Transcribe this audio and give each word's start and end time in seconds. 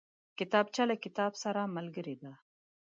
کتابچه 0.37 0.83
له 0.89 0.95
کتاب 1.03 1.31
سره 1.43 1.61
ملګرې 1.75 2.15
ده 2.21 2.31